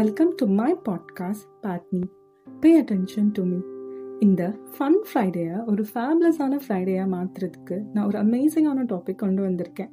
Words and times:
Welcome 0.00 0.34
to 0.36 0.46
my 0.46 0.76
podcast 0.84 1.46
பேட்னி 1.62 2.00
pay 2.60 2.70
attention 2.80 3.30
to 3.32 3.42
me 3.44 3.58
இந்த 4.20 4.42
fun 4.74 4.96
ஃப்ரைடேயை 5.08 5.56
ஒரு 5.66 5.82
ஃபேப்லஸான 5.94 6.58
ஃப்ரைடேயாக 6.66 7.08
மாற்றுறதுக்கு 7.14 7.76
நான் 7.92 8.06
ஒரு 8.06 8.18
அமேசிங்கான 8.18 8.84
டாபிக் 8.92 9.14
கொண்டு 9.14 9.42
வந்திருக்கேன். 9.42 9.90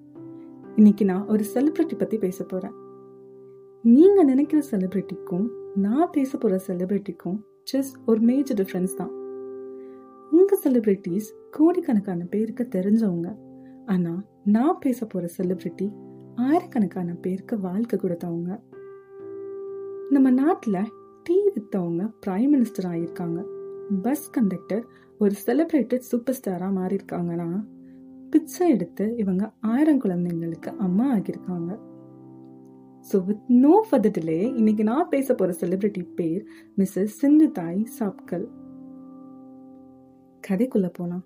இன்னைக்கு 0.76 1.06
நான் 1.06 1.26
ஒரு 1.26 1.44
செலிப்ரிட்டி 1.54 1.98
பற்றி 1.98 2.18
பேச 2.18 2.44
போகிறேன் 2.44 2.76
நீங்கள் 3.84 4.26
நினைக்கிற 4.26 4.62
செலிப்ரிட்டிக்கும் 4.72 5.46
நான் 5.76 6.10
பேச 6.12 6.38
போகிற 6.38 6.62
செலிப்ரிட்டிக்கும் 6.68 7.38
ஜஸ்ட் 7.74 7.98
ஒரு 8.06 8.22
மேஜர் 8.22 8.60
டிஃப்ரென்ஸ் 8.62 8.96
தான். 8.96 9.12
உங்கள் 10.32 10.64
செலிப்ரிட்டிஸ் 10.64 11.30
கோடிக்கணக்கான 11.52 12.24
பேருக்கு 12.30 12.68
தெரிஞ்சவங்க. 12.78 13.36
ஆனால் 13.86 14.22
நான் 14.44 14.80
பேச 14.80 15.06
போகிற 15.06 15.34
செலிப்ரிட்டி 15.38 15.90
ஆயிரக்கணக்கான 16.36 17.14
பேருக்கு 17.14 17.60
வாழ்க்கை 17.60 18.00
கொடுத்தவங்க. 18.00 18.52
நம்ம 20.12 20.30
நாட்டில் 20.30 20.90
டீ 21.24 21.36
வித்தவங்க 21.56 22.04
பிரைம் 22.26 22.52
மினிஸ்டர் 22.54 22.88
ஆகியிருக்காங்க 22.90 23.40
பஸ் 24.02 24.30
கண்டக்டர் 24.30 24.84
ஒரு 25.20 25.34
செலிப்ரேட்டட் 25.46 26.06
சூப்பர் 26.10 26.36
ஸ்டாராக 26.36 26.72
மாறியிருக்காங்கன்னா 26.78 27.48
பிச்சை 28.30 28.70
எடுத்து 28.70 29.16
இவங்க 29.16 29.52
ஆயிரம் 29.60 30.02
குழந்தைங்களுக்கு 30.02 30.76
அம்மா 30.78 31.16
ஆகியிருக்காங்க 31.16 31.72
so 33.12 33.26
with 33.26 33.44
no 33.48 33.86
further 33.90 34.16
delay 34.18 34.56
இன்னைக்கு 34.56 34.84
நான் 34.84 35.10
பேச 35.10 35.36
போகிற 35.36 35.58
செலிப்ரிட்டி 35.60 36.08
பேர் 36.16 36.46
மிஸ்ஸஸ் 36.78 37.18
சிந்து 37.20 37.52
தாய் 37.52 37.88
சாப்கல். 38.00 38.48
கதைக்குள்ளே 40.50 40.92
போகலாம் 40.94 41.26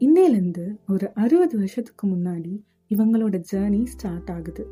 இன்னையிலேருந்து 0.00 0.66
ஒரு 0.88 1.12
அறுபது 1.12 1.56
வருஷத்துக்கு 1.58 2.06
முன்னாடி 2.06 2.64
இவங்களோட 2.90 3.42
ஜேர்னி 3.52 3.84
ஸ்டார்ட் 3.84 4.30
ஆகுது. 4.30 4.66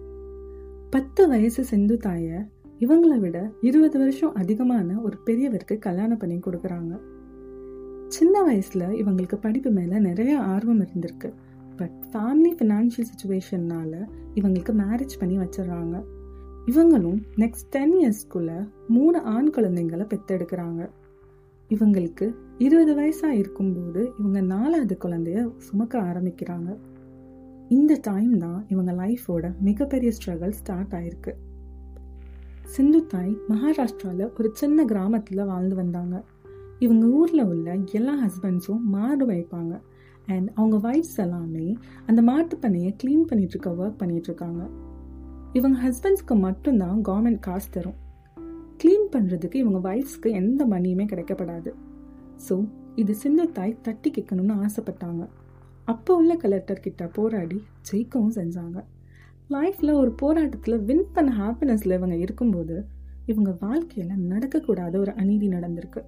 பத்து 0.91 1.29
வயசு 1.29 1.65
சிந்து 1.65 1.97
தாயை 1.97 2.41
இவங்களை 2.79 3.19
விட 3.19 3.51
இருபது 3.61 3.99
வருஷம் 3.99 4.35
அதிகமான 4.35 5.01
ஒரு 5.01 5.19
பெரியவருக்கு 5.27 5.79
கல்யாணம் 5.79 6.17
பண்ணி 6.17 6.37
கொடுக்குறாங்க. 6.37 7.01
சின்ன 8.09 8.43
வயசுல 8.43 8.91
இவங்களுக்கு 8.93 9.37
படிப்பு 9.41 9.71
மேல 9.71 9.99
நிறைய 9.99 10.41
ஆர்வம் 10.41 10.83
இருந்திருக்கு. 10.83 11.33
பட் 11.77 11.93
ஃபேமிலி 12.13 12.55
ஃபினான்ஷியல் 12.59 13.07
சுச்சுவேஷன்னால 13.11 14.07
இவங்களுக்கு 14.35 14.73
மேரேஜ் 14.73 15.19
பண்ணி 15.19 15.39
வச்சிடுறாங்க. 15.39 16.03
இவங்களும் 16.67 17.23
நெக்ஸ்ட் 17.37 17.69
டென் 17.71 17.95
இயர்ஸ்க்குள்ள 17.95 18.69
மூணு 18.89 19.21
ஆண் 19.21 19.49
குழந்தைங்களை 19.49 20.07
பெத்தெடுக்கிறாங்க. 20.07 20.89
இவங்களுக்கு 21.69 22.35
இருபது 22.59 22.95
வயசா 22.95 23.27
இருக்கும்போது 23.27 24.13
இவங்க 24.19 24.41
நாலாவது 24.41 24.99
குழந்தைய 25.05 25.53
சுமக்க 25.57 26.01
ஆரம்பிக்கிறாங்க. 26.01 26.77
இந்த 27.69 27.99
டைம் 28.03 28.39
தான் 28.39 28.65
இவங்க 28.69 28.93
லைஃபோட 28.93 29.59
மிகப்பெரிய 29.61 30.13
ஸ்ட்ரகிள் 30.19 30.51
ஸ்டார்ட் 30.51 30.93
ஆயிருக்கு. 30.93 31.33
சிந்து 32.73 33.07
தாய் 33.07 33.33
மகாராஷ்டிராவில் 33.49 34.33
ஒரு 34.39 34.51
சின்ன 34.53 34.85
கிராமத்தில் 34.85 35.45
வாழ்ந்து 35.45 35.75
வந்தாங்க. 35.77 36.25
இவங்க 36.79 37.07
ஊரில் 37.07 37.45
உள்ள 37.45 37.75
எல்லா 37.93 38.15
ஹஸ்பண்ட்ஸும் 38.25 38.81
மாடு 38.85 39.27
வைப்பாங்க 39.27 39.81
அண்ட் 40.27 40.51
அவங்க 40.55 40.77
ஒய்ஃப்ஸ் 40.91 41.17
எல்லாமே 41.17 41.77
அந்த 42.07 42.23
மாட்டு 42.23 42.57
பண்ணையை 42.57 42.97
க்ளீன் 43.03 43.27
பண்ணிட்டு 43.27 43.55
இருக்க 43.57 43.71
ஒர்க் 43.71 43.99
பண்ணிட்டு 43.99 44.25
இருக்காங்க 44.25 44.63
இவங்க 45.53 45.77
ஹஸ்பண்ட்ஸ்க்கு 45.89 46.37
மட்டும்தான் 46.39 47.01
கவர்மெண்ட் 47.01 47.39
காசு 47.39 47.69
தரும். 47.71 47.99
க்ளீன் 48.83 49.07
பண்ணுறதுக்கு 49.13 49.55
இவங்க 49.55 49.95
ஒய்ஃப்ஸ்க்கு 49.95 50.33
எந்த 50.33 50.67
மணியுமே 50.67 51.07
கிடைக்கப்படாது. 51.07 51.73
ஸோ 52.49 52.69
இது 52.95 53.15
சிந்து 53.15 53.53
தாய் 53.53 53.79
தட்டி 53.83 54.11
கேட்கணும்னு 54.11 54.67
ஆசைப்பட்டாங்க. 54.67 55.29
அப்போ 55.85 56.17
உள்ள 56.17 56.35
கலெக்டர் 56.35 56.81
கிட்ட 56.81 57.07
போராடி 57.07 57.63
ஜெயிக்கவும் 57.91 58.35
செஞ்சாங்க. 58.35 58.85
லைஃப்பில் 59.51 59.93
ஒரு 59.93 60.13
போராட்டத்தில் 60.13 60.79
வின் 60.79 61.07
பண்ண 61.13 61.31
ஹாப்பினஸில் 61.39 61.93
இவங்க 61.93 62.17
இருக்கும்போது 62.17 62.87
இவங்க 63.27 63.57
வாழ்க்கையில் 63.61 64.29
நடக்கக்கூடாத 64.29 64.97
ஒரு 64.97 65.13
அநீதி 65.15 65.49
நடந்திருக்கு. 65.49 66.03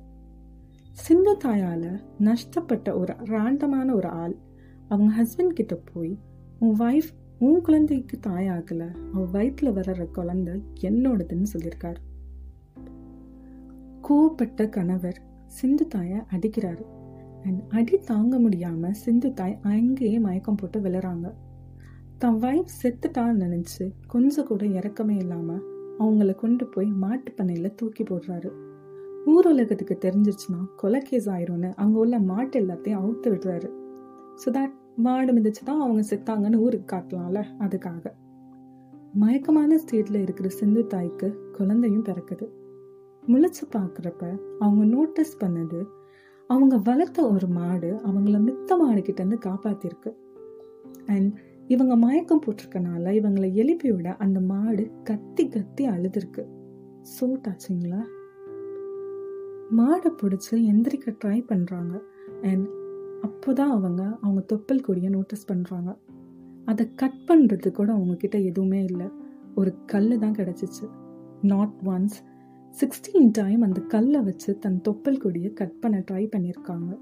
சிந்து 0.92 1.36
தாயால் 1.44 2.00
நஷ்டப்பட்ட 2.18 2.98
ஒரு 2.98 3.12
ராண்டமான 3.12 3.94
ஒரு 3.94 4.08
ஆள் 4.08 4.36
அவங்க 4.88 5.10
ஹஸ்பண்ட் 5.16 5.56
கிட்ட 5.58 5.80
போய் 5.92 6.18
உன் 6.58 6.78
ஒய்ஃப் 6.78 7.10
உன் 7.38 7.60
குழந்தைக்கு 7.60 8.18
தாயாகலை 8.26 8.88
அவ 9.12 9.24
வயிற்றுல 9.32 9.72
வர்ற 9.78 10.10
குழந்தை 10.10 10.62
என்னோடதுன்னு 10.80 11.46
சொல்லியிருக்காரு 11.52 12.00
கோவப்பட்ட 14.02 14.68
கணவர் 14.68 15.20
சிந்து 15.46 15.88
தாயை 15.88 16.18
அடிக்கிறாரு. 16.18 16.84
அண்ட் 17.44 17.60
அடி 17.68 17.98
தாங்க 17.98 18.38
முடியாமல் 18.38 18.92
சிந்து 18.92 19.32
தாய் 19.32 19.58
அங்கேயே 19.62 20.18
மயக்கம் 20.18 20.54
போட்டு 20.54 20.80
விழுறாங்க. 20.80 21.32
தன் 22.22 22.38
வைஃப் 22.38 22.70
செத்துட்டான்னு 22.82 23.42
நினச்சி 23.44 23.92
கொஞ்சம் 24.06 24.46
கூட 24.46 24.64
இறக்கமே 24.64 25.16
இல்லாமல் 25.16 25.64
அவங்கள 25.98 26.34
கொண்டு 26.34 26.66
போய் 26.66 26.86
மாட்டு 26.86 27.32
பண்ணையில் 27.32 27.74
தூக்கி 27.74 28.04
போடுறாரு. 28.04 28.50
ஊர் 29.26 29.46
உலகத்துக்கு 29.46 29.98
தெரிஞ்சிருச்சுன்னா 30.04 30.60
கொலை 30.76 31.00
கேஸ் 31.00 31.28
ஆயிரும்னு 31.28 31.74
அங்கே 31.74 31.98
உள்ள 31.98 32.18
மாட்டு 32.18 32.60
எல்லாத்தையும் 32.60 33.00
அவுத்து 33.02 33.30
விடுறாரு. 33.30 33.68
ஸோ 34.44 34.50
தட் 34.50 34.76
மாடு 34.96 35.32
மிதிச்சு 35.32 35.62
தான் 35.64 35.80
அவங்க 35.80 36.02
செத்தாங்கன்னு 36.10 36.56
ஊருக்கு 36.56 36.96
காட்டலாம்ல 36.96 37.42
அதுக்காக. 37.58 38.12
மயக்கமான 39.14 39.78
ஸ்டேட்டில் 39.78 40.22
இருக்கிற 40.22 40.48
சிந்து 40.48 40.86
தாய்க்கு 40.86 41.28
குழந்தையும் 41.58 42.04
பிறக்குது. 42.04 42.48
முளைச்சு 43.28 43.64
பார்க்குறப்ப 43.72 44.24
அவங்க 44.58 44.84
நோட்டீஸ் 44.84 45.40
பண்ணது 45.40 45.86
அவங்க 46.50 46.76
வளர்த்த 46.76 47.28
ஒரு 47.28 47.46
மாடு 47.48 47.90
அவங்கள 48.06 48.38
மித்த 48.38 48.76
மாடு 48.76 49.36
காப்பாற்றிருக்கு 49.36 50.12
அண்ட் 51.08 51.30
இவங்க 51.68 51.96
மயக்கம் 51.96 52.40
போட்டிருக்கனால 52.46 53.04
இவங்களை 53.10 53.52
எழுப்பி 53.52 53.92
விட 53.92 54.16
அந்த 54.16 54.40
மாடு 54.40 54.90
கத்தி 55.04 55.48
கத்தி 55.48 55.88
அழுதுருக்கு. 55.88 56.46
சோட்டாச்சுங்களா? 57.02 58.00
மாடை 59.76 60.10
பிடிச்சி 60.22 60.50
எந்திரிக்க 60.50 61.16
ட்ரை 61.24 61.44
பண்ணுறாங்க 61.48 62.00
அண்ட் 62.42 62.66
அப்போதான் 63.22 63.72
அவங்க 63.76 64.18
அவங்க 64.20 64.40
தொப்பல் 64.40 64.80
கொடியை 64.80 65.10
நோட்டீஸ் 65.10 65.52
பண்ணுறாங்க 65.52 65.96
அதை 66.64 66.88
கட் 66.94 67.20
பண்ணுறது 67.28 67.70
கூட 67.70 67.92
அவங்கக்கிட்ட 67.92 68.44
எதுவுமே 68.44 68.84
இல்லை. 68.84 69.06
ஒரு 69.54 69.74
கல் 69.86 70.18
தான் 70.18 70.32
கிடச்சிச்சு. 70.32 70.86
நாட் 71.42 71.74
ஒன்ஸ் 71.84 72.16
சிக்ஸ்டீன் 72.80 73.28
டைம் 73.32 73.60
அந்த 73.60 73.80
கல்லை 73.80 74.20
வச்சு 74.20 74.58
தன் 74.58 74.80
தொப்பல் 74.80 75.18
கொடியை 75.18 75.52
கட் 75.52 75.80
பண்ண 75.80 75.98
ட்ரை 76.10 76.24
பண்ணியிருக்காங்க 76.36 76.98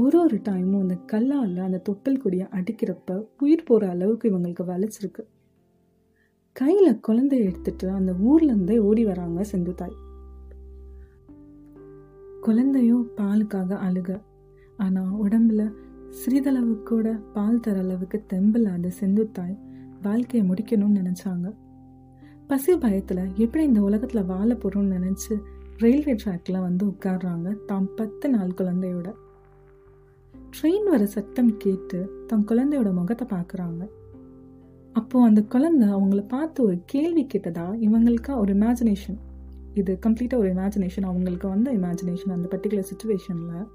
ஒரு 0.00 0.16
ஒரு 0.20 0.36
டைமும் 0.48 0.80
அந்த 0.80 0.96
கல்லால் 1.12 1.56
அந்த 1.58 1.78
தொட்டல் 1.78 2.18
கொடியை 2.18 2.46
அடிக்கிறப்ப 2.50 3.16
உயிர் 3.40 3.62
போகிற 3.62 3.88
அளவுக்கு 3.90 4.26
இவங்களுக்கு 4.30 4.64
வலிச்சிருக்கு. 4.72 5.22
கையில் 6.56 7.00
குழந்தைய 7.08 7.44
எடுத்துட்டு 7.44 7.86
அந்த 7.90 8.12
ஊர்லேருந்தே 8.28 8.76
ஓடி 8.78 9.04
வராங்க 9.04 9.44
செந்து 9.52 9.72
தாய் 9.74 9.96
குழந்தையும் 12.40 13.06
பாலுக்காக 13.16 13.78
அழுக. 13.88 14.10
ஆனால் 14.76 15.14
உடம்புல 15.24 15.62
சிறிதளவு 16.10 16.74
கூட 16.82 17.08
பால் 17.34 17.60
தர 17.60 17.78
அளவுக்கு 17.78 18.18
தெம்பில்லாத 18.32 18.90
செந்து 19.00 19.24
தாய் 19.32 19.56
வாழ்க்கையை 20.02 20.42
முடிக்கணும்னு 20.50 21.00
நினச்சாங்க. 21.00 21.48
பசி 22.46 22.72
பயத்தில் 22.76 23.24
எப்படி 23.34 23.64
இந்த 23.64 23.80
உலகத்தில் 23.80 24.24
வாழ 24.24 24.48
போகிறோம்னு 24.54 24.96
நினச்சி 24.98 25.34
ரயில்வே 25.78 26.14
ட்ராக்ல 26.22 26.60
வந்து 26.60 26.86
உட்காடுறாங்க 26.86 27.48
தாம் 27.66 27.90
பத்து 27.96 28.28
நாள் 28.28 28.58
குழந்தையோட. 28.58 29.08
ட்ரெயின் 30.54 30.86
வர 30.88 31.06
சத்தம் 31.06 31.56
கேட்டு 31.56 32.26
தன் 32.26 32.44
குழந்தையோட 32.48 32.92
முகத்தை 32.92 33.26
பார்க்குறாங்க. 33.30 33.82
அப்போது 34.92 35.24
அந்த 35.24 35.42
குழந்தை 35.42 35.88
அவங்கள 35.88 36.28
பார்த்து 36.28 36.62
ஒரு 36.62 36.82
கேள்வி 36.86 37.26
கேட்டதா? 37.34 37.66
இவங்களுக்கா 37.80 38.36
ஒரு 38.36 38.54
இமேஜினேஷன் 38.54 39.18
இது 39.74 39.98
கம்ப்ளீட்டாக 40.06 40.36
ஒரு 40.36 40.54
இமேஜினேஷன் 40.54 41.02
அவங்களுக்கு 41.02 41.48
வந்த 41.48 41.72
இமேஜினேஷன் 41.72 42.32
அந்த 42.32 42.48
பர்டிகுலர் 42.56 42.88
சுச்சுவேஷனில் 42.90 43.66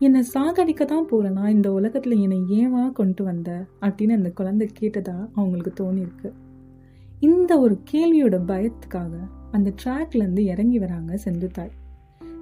என்னை 0.00 0.24
சாகடிக்க 0.34 0.84
தான் 0.84 1.08
போகிறேன்னா 1.10 1.48
இந்த 1.48 1.72
உலகத்தில் 1.72 2.20
என்னை 2.20 2.40
ஏவா 2.50 2.92
கொண்டு 2.92 3.24
வந்த? 3.24 3.66
அப்படின்னு 3.80 4.10
அந்த 4.10 4.30
குழந்தை 4.30 4.70
கேட்டதா 4.80 5.28
அவங்களுக்கு 5.34 5.72
தோணியிருக்கு. 5.84 6.32
இந்த 7.20 7.58
ஒரு 7.60 7.82
கேள்வியோட 7.92 8.38
பயத்துக்காக 8.46 9.12
அந்த 9.52 9.72
ட்ராக்லேருந்து 9.84 10.38
இறங்கி 10.38 10.78
வராங்க 10.78 11.18
செந்துத்தாய். 11.24 11.72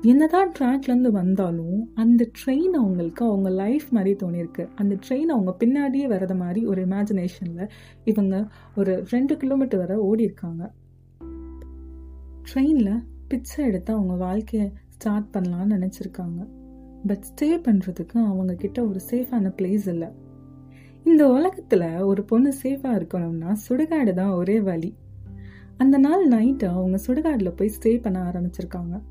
என்னதான் 0.03 0.53
ட்ராக்லேருந்து 0.61 1.11
வந்தாலும் 1.11 1.91
அந்த 1.95 2.31
ட்ரெயின் 2.41 2.71
அவங்களுக்கு 2.73 3.25
அவங்க 3.25 3.50
லைஃப் 3.50 3.83
மாதிரி 3.91 4.27
தோணியிருக்கு. 4.27 4.69
அந்த 4.75 4.99
ட்ரெயின் 5.09 5.25
அவங்க 5.25 5.56
பின்னாடியே 5.65 6.06
வரத 6.06 6.35
மாதிரி 6.35 6.67
ஒரு 6.67 6.87
இமேஜினேஷனில் 6.87 7.69
இவங்க 8.05 8.49
ஒரு 8.77 9.05
ரெண்டு 9.11 9.37
கிலோமீட்டர் 9.37 9.87
வரை 9.87 9.97
ஓடியிருக்காங்க 9.97 10.71
ட்ரெயினில் 12.55 13.05
பிச்சை 13.29 13.65
எடுத்து 13.65 13.93
அவங்க 13.93 14.15
வாழ்க்கையை 14.15 14.73
ஸ்டார்ட் 14.89 15.37
பண்ணலான்னு 15.39 15.75
நினச்சிருக்காங்க. 15.75 16.49
பட் 17.06 17.25
ஸ்டே 17.31 17.45
பண்ணுறதுக்கு 17.45 18.15
அவங்கக்கிட்ட 18.15 18.89
ஒரு 18.89 19.00
சேஃபான 19.11 19.53
பிளேஸ் 19.56 19.89
இல்லை. 19.89 20.09
இந்த 21.05 21.29
உலகத்தில் 21.29 21.99
ஒரு 22.00 22.25
பொண்ணு 22.25 22.55
சேஃபாக 22.62 23.00
இருக்கணும்னா 23.00 23.56
சுடுகாடு 23.69 24.12
தான் 24.12 24.31
ஒரே 24.31 24.61
வழி. 24.61 24.95
அந்த 25.77 25.99
நாள் 25.99 26.29
நைட்டு 26.29 26.65
அவங்க 26.65 26.99
சுடுகாட்டில் 27.06 27.56
போய் 27.56 27.73
ஸ்டே 27.81 28.03
பண்ண 28.03 28.33
ஆரம்பிச்சிருக்காங்க. 28.33 29.03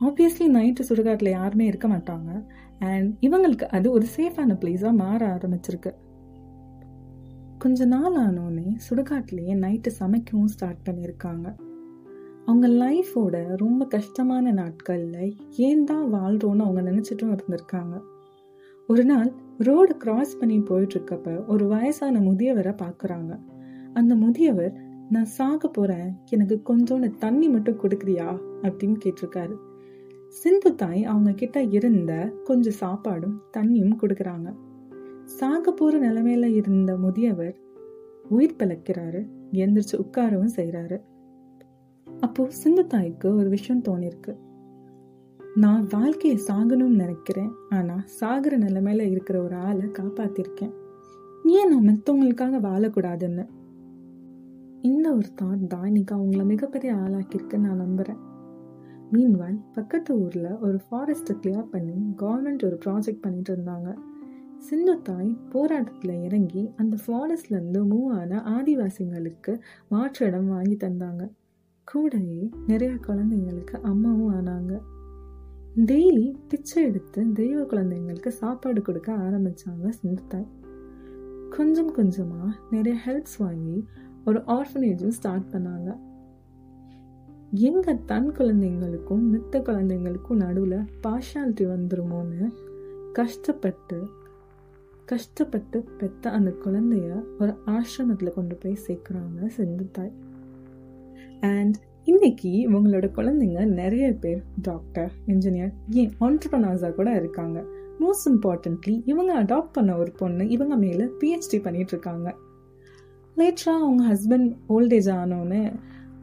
ஆப்வியஸ்லி 0.00 0.46
நைட்டு 0.46 0.80
சுடுகாட்டில் 0.88 1.30
யாருமே 1.30 1.66
இருக்க 1.66 1.88
மாட்டாங்க. 1.88 2.44
அண்ட் 2.78 3.14
இவங்களுக்கு 3.20 3.62
அது 3.62 3.90
ஒரு 3.90 4.06
சேஃபான 4.16 4.54
பிளேஸாக 4.60 4.92
மாற 4.92 5.36
ஆரம்பிச்சிருக்கு. 5.36 5.94
கொஞ்ச 7.58 7.84
நாள் 7.84 8.14
ஆனோடனே 8.14 8.76
சுடுகாட்டிலேயே 8.90 9.54
நைட்டு 9.54 9.90
சமைக்கவும் 10.00 10.44
ஸ்டார்ட் 10.44 10.88
பண்ணியிருக்காங்க. 10.90 11.54
அவங்க 12.46 12.68
லைஃபோட 12.68 13.56
ரொம்ப 13.56 13.86
கஷ்டமான 13.86 14.52
நாட்களில் 14.52 15.36
ஏன் 15.50 15.84
தான் 15.84 16.12
வாழ்கிறோன்னு 16.12 16.58
அவங்க 16.58 16.82
நினச்சிட்டும் 16.82 17.38
இருந்திருக்காங்க. 17.38 18.00
ஒரு 18.86 19.04
நாள் 19.04 19.32
ரோடு 19.58 19.96
கிராஸ் 19.96 20.38
பண்ணி 20.38 20.58
போயிட்டுருக்கப்ப 20.58 21.46
ஒரு 21.46 21.66
வயசான 21.66 22.20
முதியவரை 22.20 22.74
பார்க்குறாங்க 22.82 23.38
அந்த 23.92 24.14
முதியவர் 24.14 24.86
நான் 25.10 25.24
சாக 25.24 25.68
போகிறேன் 25.68 26.16
எனக்கு 26.30 26.62
கொஞ்சோண்டு 26.68 27.18
தண்ணி 27.18 27.48
மட்டும் 27.48 27.80
கொடுக்குறியா? 27.80 28.38
அப்படின்னு 28.62 28.96
கேட்டிருக்காரு. 29.04 29.56
சிந்து 30.28 30.74
தாய் 30.74 31.04
அவங்க 31.04 31.32
கிட்ட 31.32 31.62
இருந்த 31.62 32.32
கொஞ்சம் 32.44 32.78
சாப்பாடும் 32.80 33.36
தண்ணியும் 33.56 33.98
கொடுக்குறாங்க. 34.02 34.54
சாக 35.24 35.72
போற 35.72 36.10
நிலைமையில 36.10 36.44
இருந்த 36.44 36.96
முதியவர் 36.96 37.56
உயிர் 38.28 38.56
பிழைக்கிறாரு 38.58 39.28
எந்திரிச்சு 39.52 39.96
உட்காரவும் 39.96 40.54
செய்யறாரு 40.56 41.00
அப்போ 42.20 42.50
சிந்து 42.50 42.86
தாய்க்கு 42.86 43.34
ஒரு 43.36 43.48
விஷயம் 43.48 43.82
தோணிருக்கு. 43.82 44.36
நான் 45.54 45.86
வாழ்க்கையை 45.90 46.40
சாகணும்னு 46.46 47.02
நினைக்கிறேன் 47.02 47.50
ஆனா 47.68 48.02
சாகிற 48.04 48.58
நிலைமையில 48.58 49.00
இருக்கிற 49.00 49.42
ஒரு 49.42 49.54
ஆளை 49.54 49.86
காப்பாத்திருக்கேன். 49.86 50.72
ஏன் 51.44 51.68
நான் 51.68 51.88
மற்றவங்களுக்காக 51.88 52.60
வாழக்கூடாதுன்னு? 52.68 53.46
இந்த 54.82 55.12
ஒரு 55.12 55.28
தாட் 55.42 55.66
தான் 55.66 55.86
இன்னைக்கு 55.86 56.14
அவங்கள 56.16 56.44
மிகப்பெரிய 56.44 56.94
ஆளாக்கியிருக்குன்னு 56.94 57.58
நான் 57.58 57.80
நம்புறேன். 57.80 58.26
மீன்வால் 59.12 59.58
பக்கத்து 59.72 60.20
ஊரில் 60.20 60.58
ஒரு 60.58 60.80
ஃபாரஸ்ட்டை 60.90 61.36
கிளியர் 61.42 61.68
பண்ணி 61.70 62.14
கவர்மெண்ட் 62.16 62.64
ஒரு 62.64 62.78
ப்ராஜெக்ட் 62.84 63.20
பண்ணிட்டு 63.20 63.56
இருந்தாங்க. 63.56 63.94
சிந்து 64.58 65.02
தாய் 65.02 65.38
போராட்டத்தில் 65.50 66.22
இறங்கி 66.22 66.70
அந்த 66.76 66.96
ஃபாரஸ்ட்லேருந்து 67.06 67.80
மூவ் 67.90 68.06
ஆன 68.06 68.42
ஆதிவாசிங்களுக்கு 68.56 69.60
மாற்று 69.88 70.26
இடம் 70.26 70.48
வாங்கி 70.48 70.76
தந்தாங்க. 70.76 71.30
கூடவே 71.84 72.50
நிறைய 72.66 72.94
குழந்தைங்களுக்கு 72.94 73.80
அம்மாவும் 73.82 74.34
ஆனாங்க. 74.34 74.80
டெய்லி 75.76 76.34
பிச்சை 76.48 76.82
எடுத்து 76.82 77.32
தெய்வ 77.32 77.60
குழந்தைங்களுக்கு 77.62 78.28
சாப்பாடு 78.28 78.82
கொடுக்க 78.82 79.12
ஆரம்பித்தாங்க 79.12 79.88
சிந்து 79.88 80.22
தாய் 80.28 80.48
கொஞ்சம் 81.50 81.92
கொஞ்சமாக 81.92 82.52
நிறைய 82.70 83.00
ஹெல்ப்ஸ் 83.06 83.38
வாங்கி 83.38 83.84
ஒரு 84.24 84.38
ஆர்ஃபனேஜும் 84.38 85.16
ஸ்டார்ட் 85.18 85.48
பண்ணாங்க. 85.52 85.98
எங்க 87.50 87.94
தன் 87.94 88.30
குழந்தைங்களுக்கும் 88.30 89.22
மித்த 89.32 89.52
குழந்தைங்களுக்கும் 89.52 90.36
நடுவில் 90.36 90.78
பார்ஷாலிட்டி 91.02 91.60
வந்துருமோன்னு 91.60 92.52
கஷ்டப்பட்டு 93.12 94.08
கஷ்டப்பட்டு 95.04 95.84
பெத்த 95.98 96.30
அந்த 96.30 96.54
குழந்தைய 96.64 97.24
ஒரு 97.38 97.54
ஆசிரமத்தில் 97.66 98.34
கொண்டு 98.34 98.54
போய் 98.54 98.78
சேர்க்குறாங்க 98.86 99.46
சிந்து 99.46 99.88
தாய் 99.92 100.12
அண்ட் 101.40 101.76
இன்னைக்கு 102.04 102.50
இவங்களோட 102.50 103.06
குழந்தைங்க 103.16 103.66
நிறைய 103.66 104.12
பேர் 104.12 104.42
டாக்டர் 104.62 105.12
இன்ஜினியர் 105.26 105.72
ஏன் 105.90 106.12
ஆண்டர்பனாஸாக 106.20 106.92
கூட 106.92 107.14
இருக்காங்க. 107.14 107.64
மோஸ்ட் 108.00 108.30
இம்பார்ட்டன்ட்லி 108.30 109.02
இவங்க 109.04 109.42
அடாப்ட் 109.42 109.72
பண்ண 109.72 109.98
ஒரு 109.98 110.10
பொண்ணு 110.10 110.48
இவங்க 110.48 110.76
மேலே 110.76 111.04
பிஹெச்டி 111.04 111.62
பண்ணிட்டு 111.62 111.92
இருக்காங்க. 111.92 112.34
லேட்டராக 113.36 113.82
அவங்க 113.82 114.14
ஹஸ்பண்ட் 114.14 114.56
ஓல்டேஜ் 114.68 115.10
ஆனோன்னு 115.14 115.72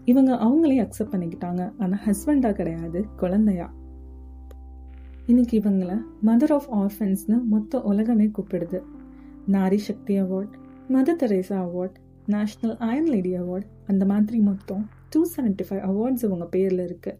இவங்க 0.05 0.31
அவங்களே 0.35 0.77
அக்செப்ட் 0.83 1.13
பண்ணிக்கிட்டாங்க. 1.13 1.71
ஆனால் 1.77 2.01
ஹஸ்பண்டாக 2.05 2.51
கிடையாது 2.51 3.05
குழந்தையா. 3.15 3.67
இன்னைக்கு 5.25 5.59
இவங்களை 5.59 5.95
மதர் 6.25 6.53
ஆஃப் 6.53 6.67
ஆர்ஃபன்ஸ்னு 6.79 7.37
மொத்த 7.43 7.81
உலகமே 7.81 8.25
கூப்பிடுது. 8.25 8.81
Nari 9.51 9.75
Shakti 9.75 10.19
award 10.19 10.53
Mother 10.89 11.19
Teresa 11.23 11.57
award 11.67 11.95
national 12.27 12.75
iron 12.77 13.09
lady 13.13 13.31
award 13.37 13.65
அந்த 13.87 14.05
மாதிரி 14.05 14.39
மொத்தம் 14.39 14.83
டூ 15.09 15.21
செவன்டி 15.35 15.65
ஃபைவ் 15.69 15.83
அவார்ட்ஸ் 15.89 16.23
இவங்க 16.23 16.45
பேரில் 16.45 16.83
இருக்குது 16.87 17.17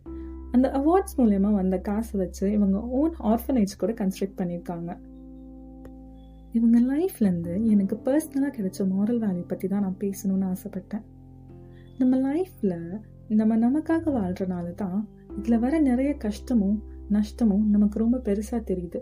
அந்த 0.52 0.68
அவார்ட்ஸ் 0.80 1.18
மூலயமா 1.18 1.50
வந்த 1.54 1.78
காசை 1.80 2.20
வச்சு 2.20 2.52
இவங்க 2.52 2.78
ஓன் 3.00 3.16
ஆர்ஃபனேஜ் 3.32 3.74
கூட 3.78 3.92
கன்ஸ்ட்ரக்ட் 3.92 4.40
பண்ணியிருக்காங்க. 4.42 4.92
இவங்க 6.52 6.80
லைஃப்லேருந்து 6.92 7.54
எனக்கு 7.74 7.96
பர்சனலாக 8.06 8.52
கிடைச்ச 8.58 8.80
மாரல் 8.94 9.22
வேல்யூ 9.26 9.46
பற்றி 9.48 9.68
தான் 9.68 9.82
நான் 9.82 10.00
பேசணும்னு 10.00 10.46
ஆசைப்பட்டேன். 10.46 11.04
நம்ம 11.98 12.18
லைஃப்பில் 12.18 13.00
நம்ம 13.28 13.58
நமக்காக 13.58 14.12
வாழ்கிறனால 14.16 14.74
தான் 14.74 15.08
இதில் 15.38 15.60
வர 15.60 15.80
நிறைய 15.80 16.14
கஷ்டமும் 16.14 16.84
நஷ்டமும் 17.10 17.70
நமக்கு 17.70 18.00
ரொம்ப 18.00 18.18
பெருசாக 18.18 18.60
தெரியுது. 18.72 19.00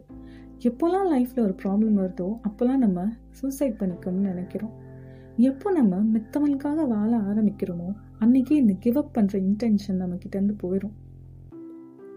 எப்போல்லாம் 0.60 1.08
லைஃப்பில் 1.14 1.40
ஒரு 1.40 1.56
ப்ராப்ளம் 1.64 1.98
வருதோ 1.98 2.28
அப்போல்லாம் 2.48 2.76
நம்ம 2.76 3.08
சூசைட் 3.30 3.80
பண்ணிக்கணும்னு 3.80 4.30
நினைக்கிறோம். 4.30 4.74
எப்போ 5.38 5.72
நம்ம 5.72 5.96
மித்தவங்களுக்காக 6.14 6.88
வாழ 6.88 7.18
ஆரம்பிக்கிறோமோ 7.18 7.90
அன்னைக்கே 8.20 8.52
இந்த 8.52 8.74
கிவ் 8.80 8.98
அப் 8.98 9.18
பண்ணுற 9.18 9.42
இன்டென்ஷன் 9.50 10.02
நம்ம 10.04 10.16
கிட்டேருந்து 10.16 10.56
போயிடும் 10.64 10.96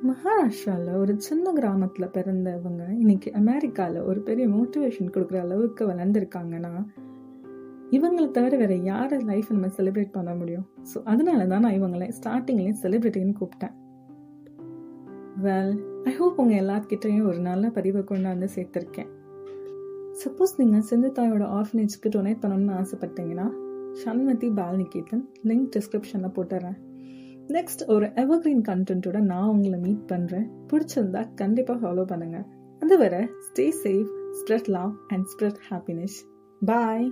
மகாராஷ்டிராவில் 0.06 0.94
ஒரு 0.96 1.20
சின்ன 1.20 1.52
கிராமத்தில் 1.52 2.12
பிறந்தவங்க 2.12 2.82
இன்னைக்கு 2.98 3.32
அமெரிக்காவில் 3.32 4.00
ஒரு 4.00 4.20
பெரிய 4.20 4.48
மோட்டிவேஷன் 4.48 5.12
கொடுக்குற 5.12 5.40
அளவுக்கு 5.40 5.88
வளர்ந்துருக்காங்கன்னா 5.88 6.86
இவங்களை 7.92 8.30
தவிர 8.30 8.56
வேற 8.56 8.74
யார 8.90 9.18
லைஃப் 9.30 9.50
நம்ம 9.52 9.66
செலிப்ரேட் 9.78 10.14
பண்ண 10.16 10.34
முடியும்? 10.34 10.64
ஸோ 10.90 10.96
அதனால 11.04 11.46
தான் 11.46 11.62
நான் 11.64 11.76
இவங்களை 11.78 12.08
ஸ்டார்டிங்லேயும் 12.18 12.80
செலிப்ரிட்டின்னு 12.82 13.34
கூப்பிட்டேன். 13.40 13.74
வெல் 15.44 15.74
ஐ 16.04 16.12
ஹோப் 16.18 16.40
உங்கள் 16.42 16.60
எல்லாத்துக்கிட்டையும் 16.62 17.28
ஒரு 17.30 17.38
நல்ல 17.38 17.70
பதிவை 17.76 18.02
கொண்டாந்து 18.10 18.48
சேர்த்துருக்கேன். 18.56 19.10
சப்போஸ் 20.22 20.58
நீங்கள் 20.58 20.84
சிந்து 20.90 21.08
தாயோட 21.18 21.44
ஆர்ஃபனேஜ்க்கு 21.58 22.10
டொனேட் 22.16 22.42
பண்ணணும்னு 22.42 22.74
ஆசைப்பட்டீங்கன்னா 22.82 23.46
சண்மதி 24.02 24.48
பால்நிகேதன் 24.58 25.24
லிங்க் 25.50 25.68
டிஸ்கிரிப்ஷனில் 25.76 26.34
போட்டுறேன். 26.36 26.78
நெக்ஸ்ட் 27.56 27.82
ஒரு 27.94 28.06
எவர்கிரீன் 28.22 28.64
கண்டென்ட்டோட 28.70 29.18
நான் 29.32 29.50
உங்களை 29.54 29.78
மீட் 29.84 30.06
பண்ணுறேன் 30.12 30.46
பிடிச்சிருந்தா 30.70 31.22
கண்டிப்பாக 31.42 31.78
ஃபாலோ 31.82 32.04
பண்ணுங்கள் 32.12 32.46
அதுவரை 32.82 33.22
stay 33.48 33.66
safe 33.84 34.10
spread 34.40 34.70
love 34.76 34.92
and 35.12 35.28
spread 35.34 35.60
happiness 35.68 36.16
bye 36.62 37.06